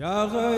wa 0.00 0.50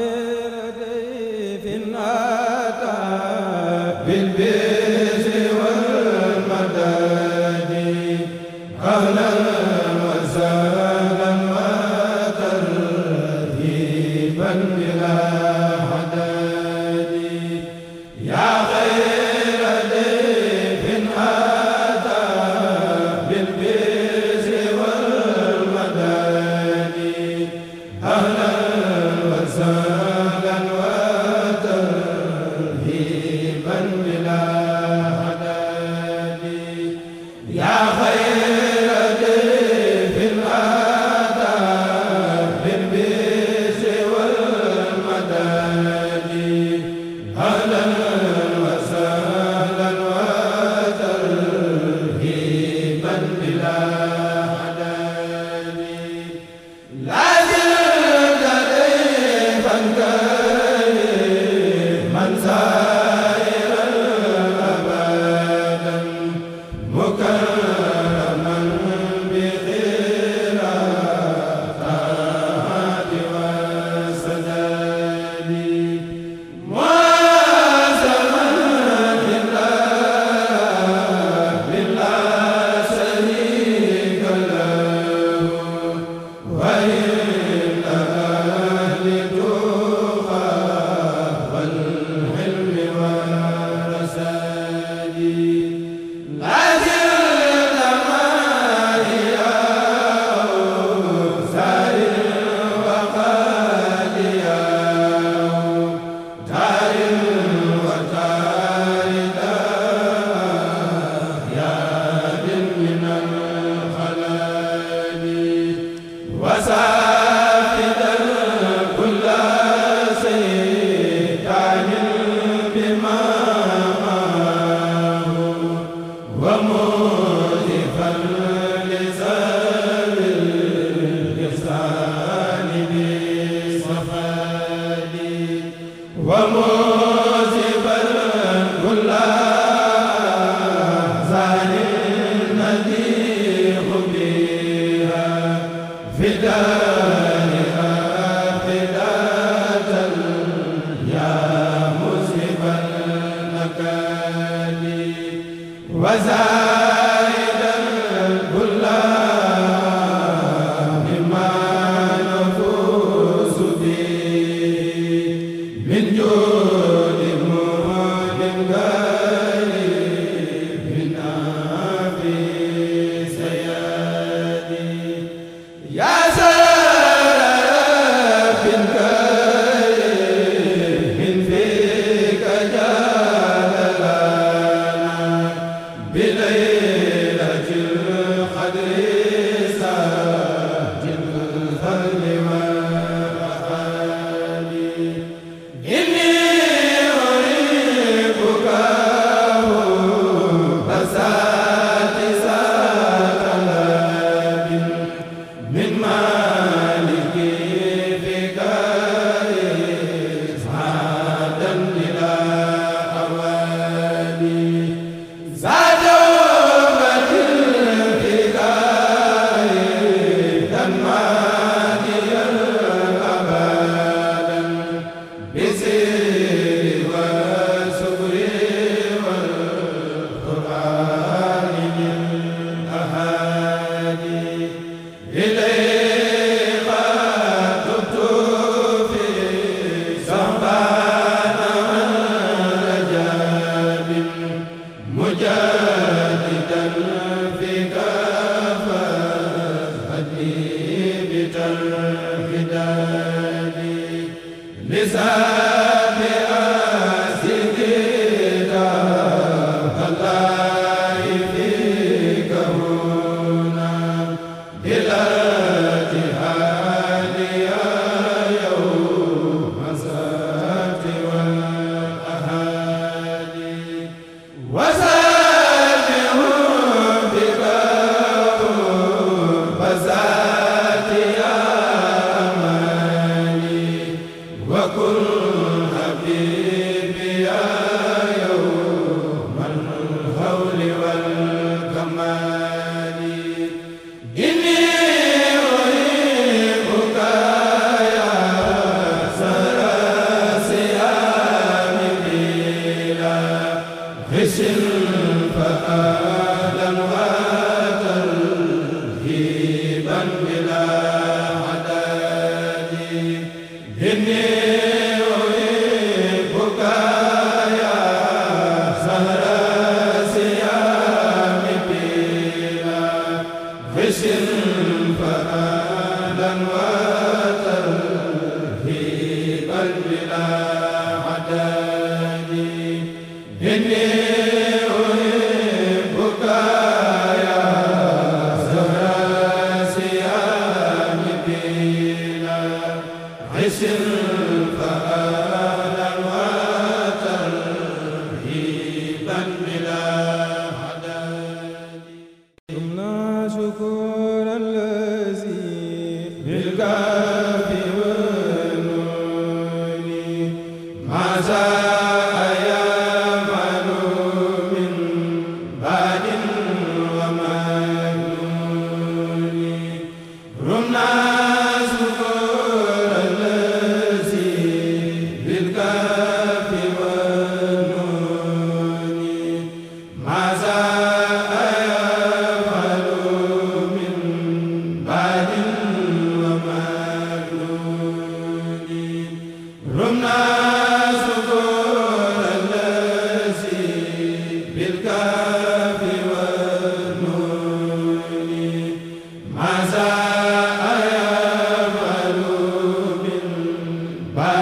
Bye. 404.35 404.62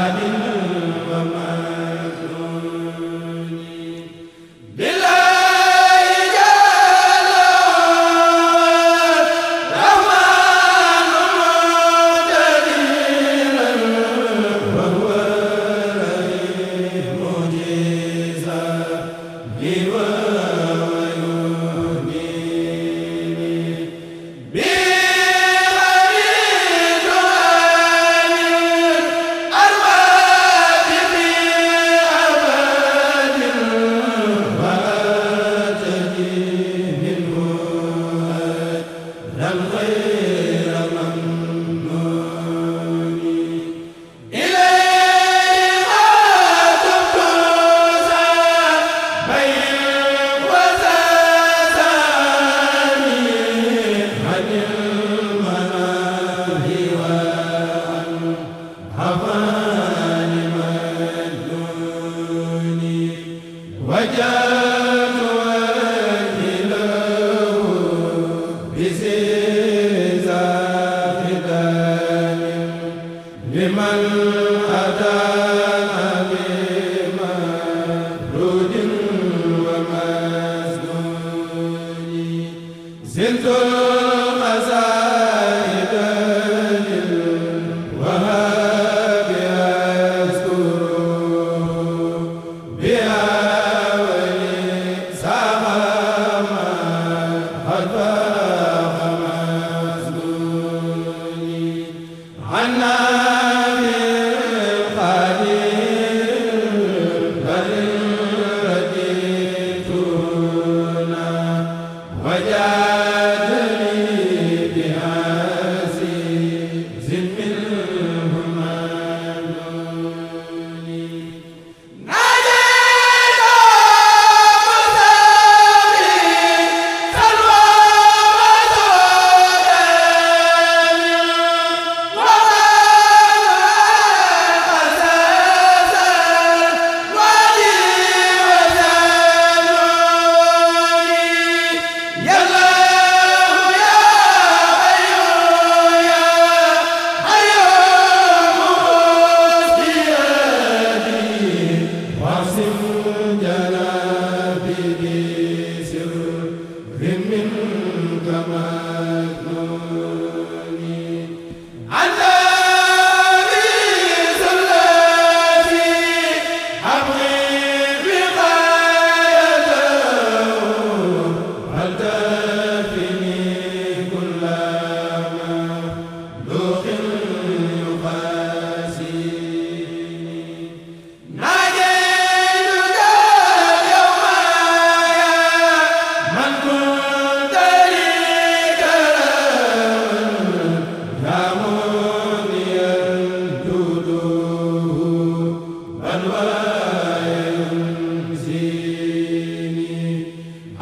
Anna 102.70 103.09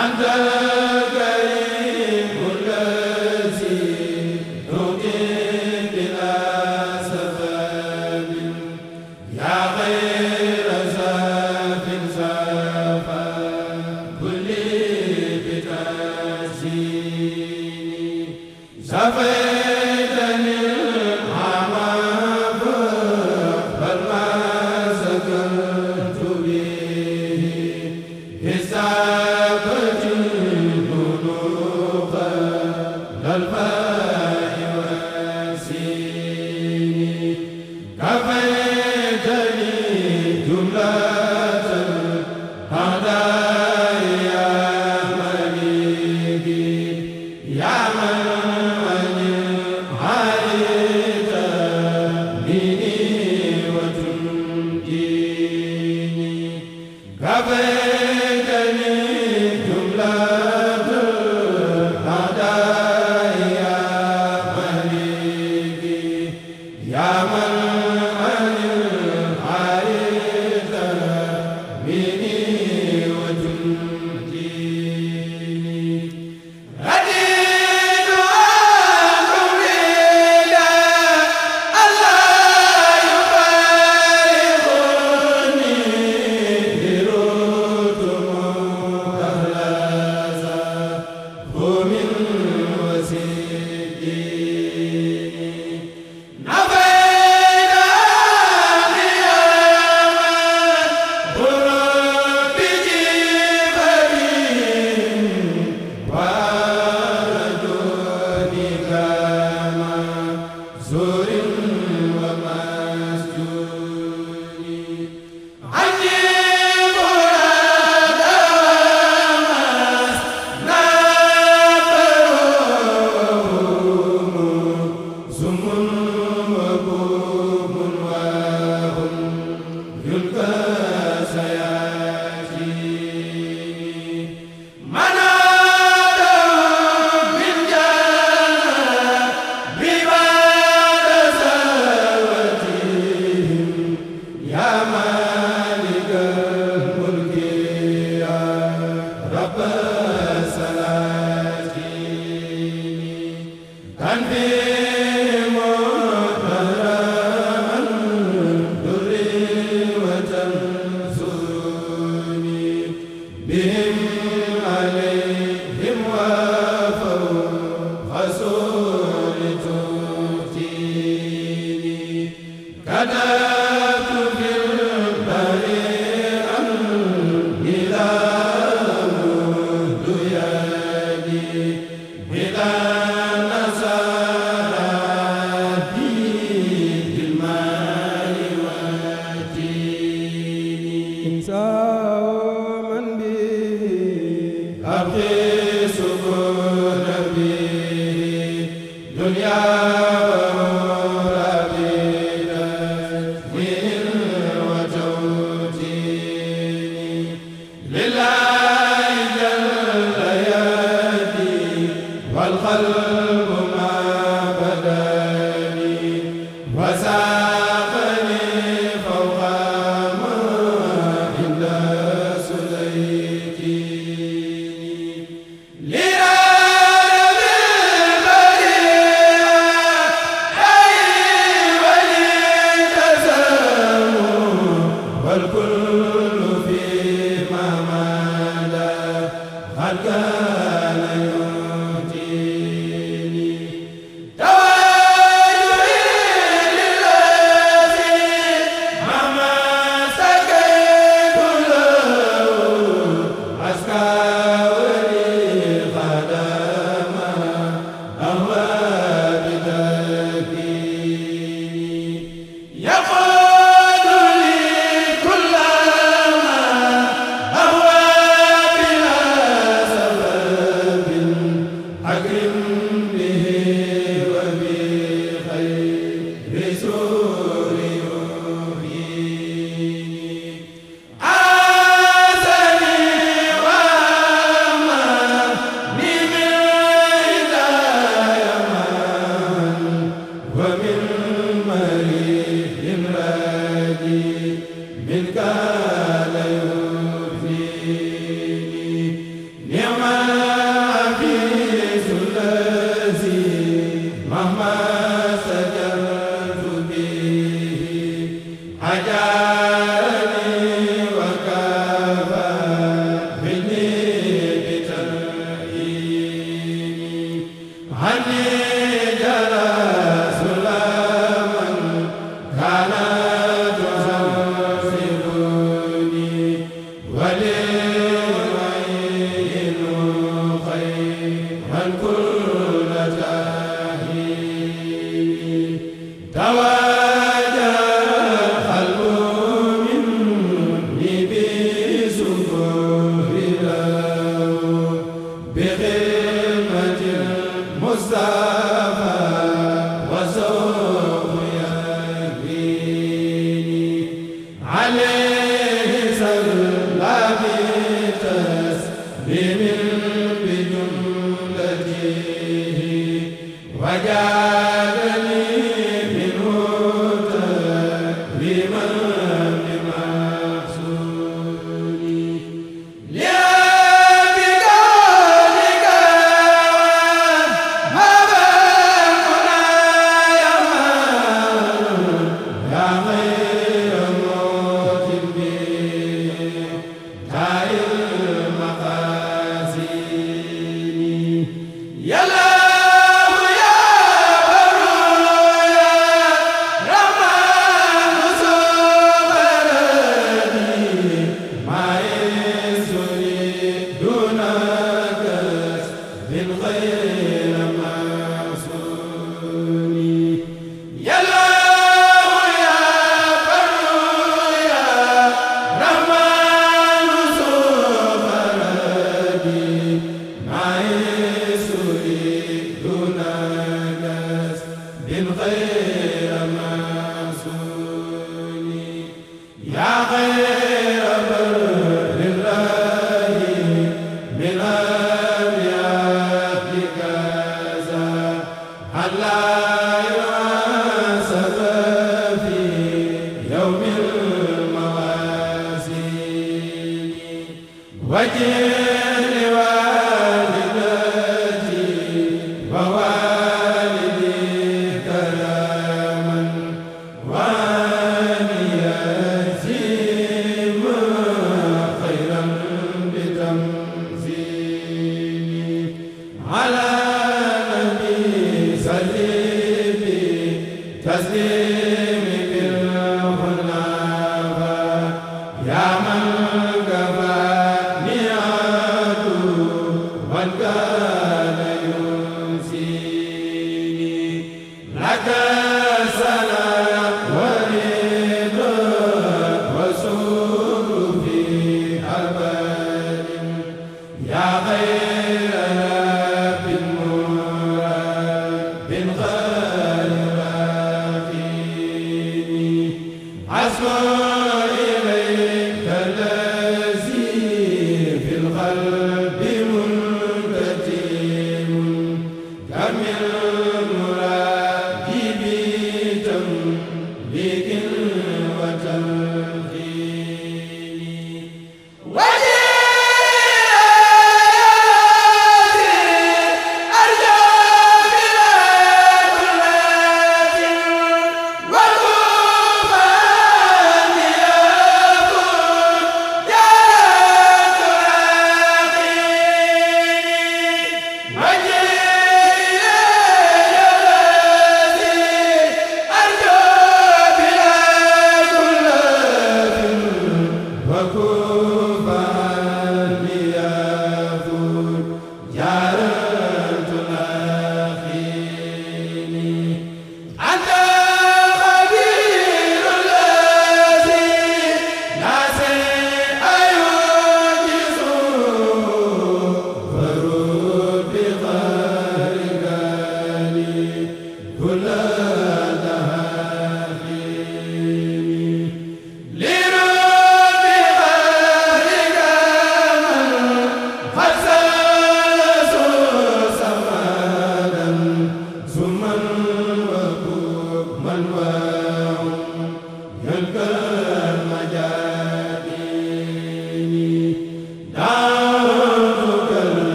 عدد 0.00 1.19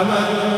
amal 0.00 0.49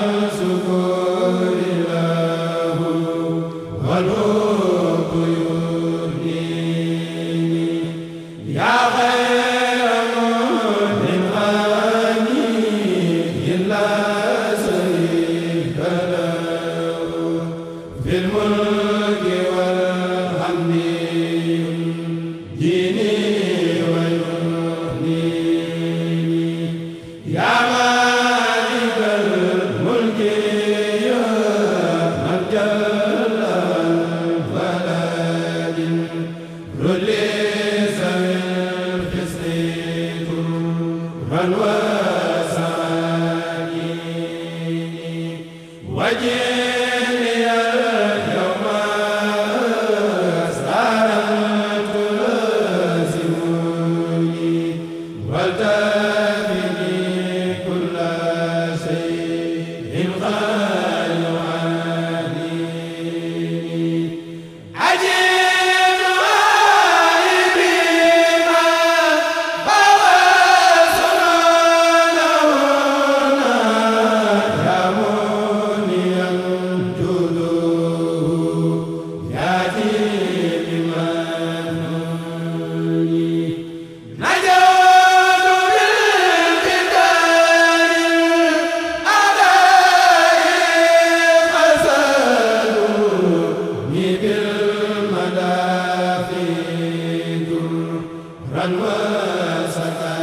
sa 99.13 100.22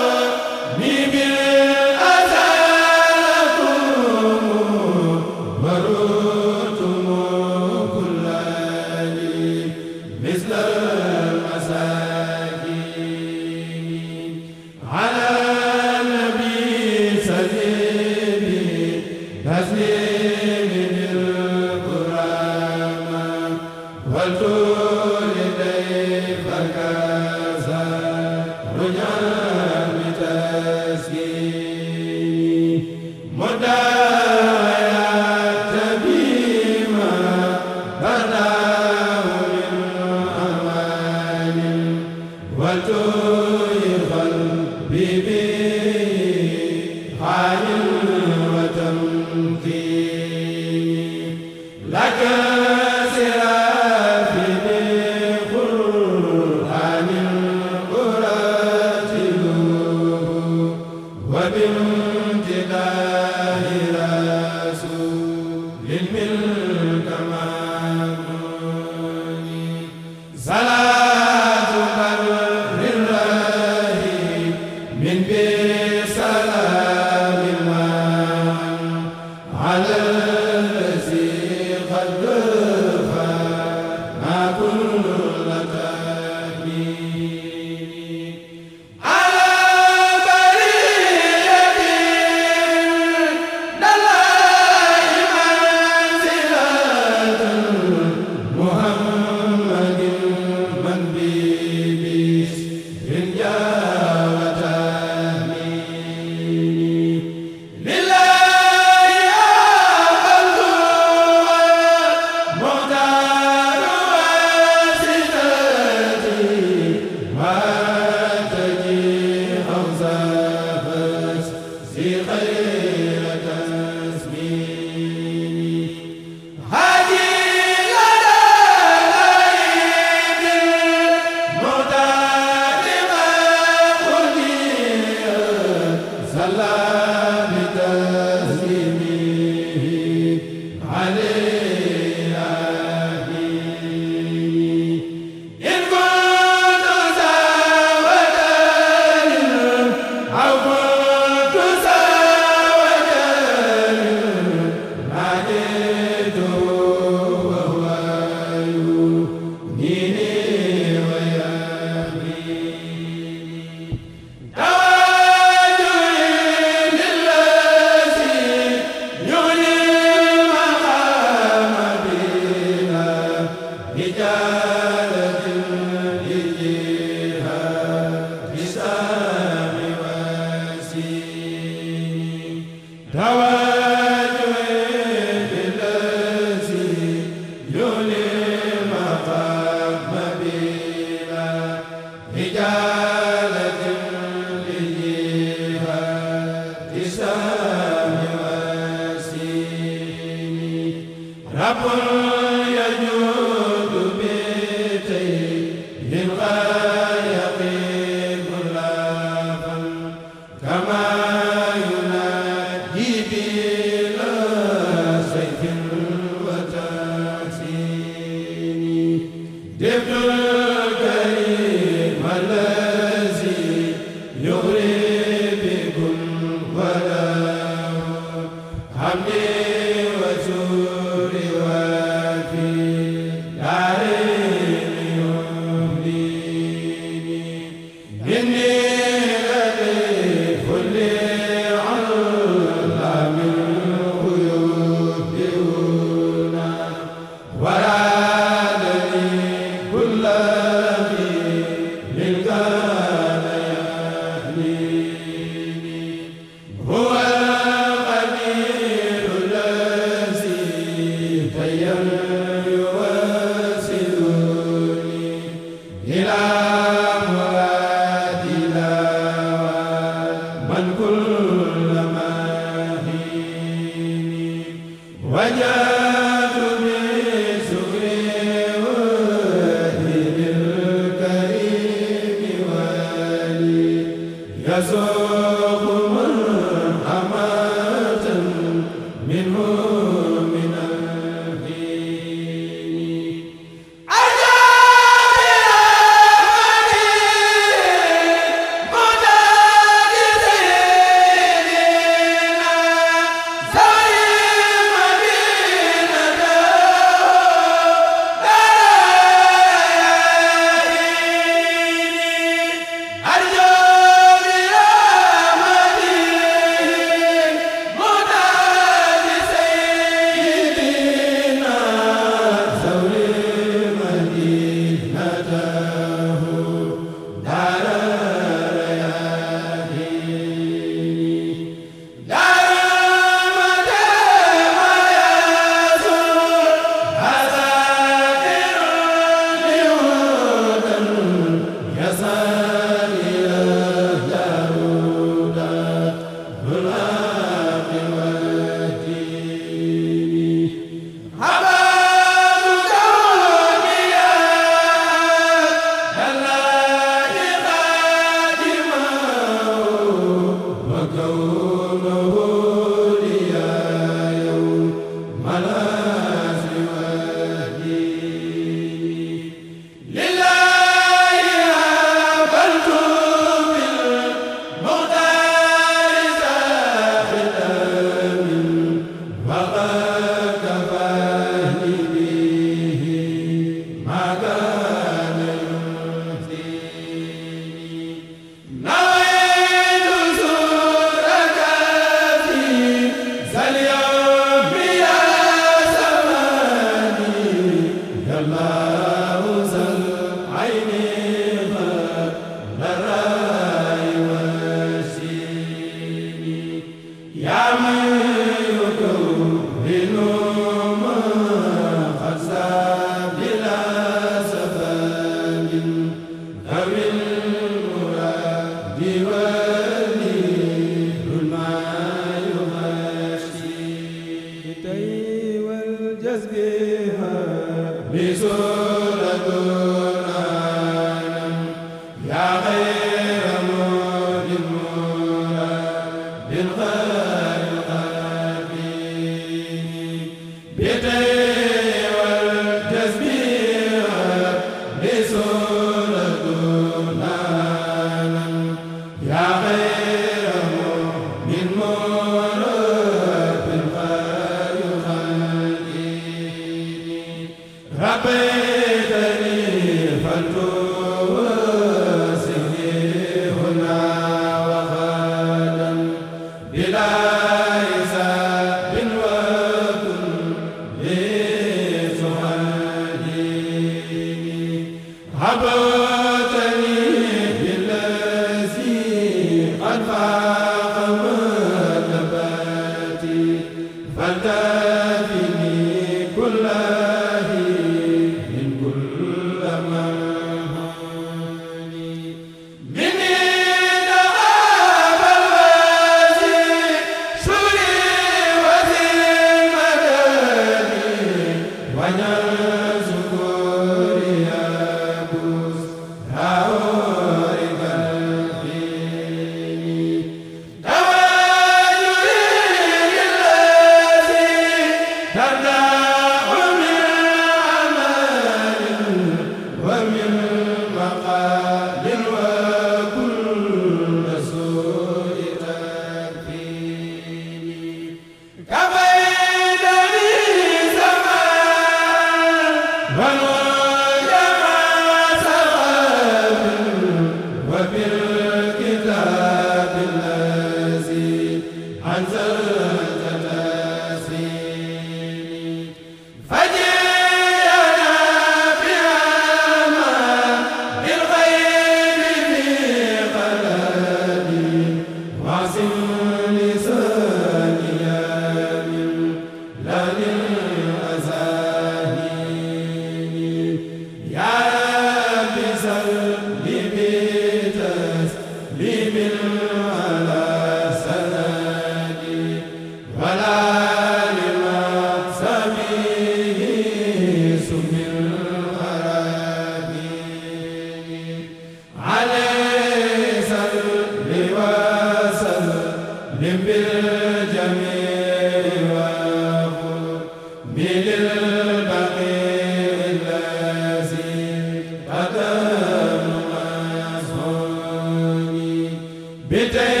bi 599.51 600.00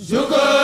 Zuko 0.00 0.59